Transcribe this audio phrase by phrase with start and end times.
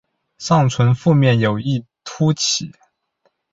[0.39, 2.71] 上唇腹面有一突起。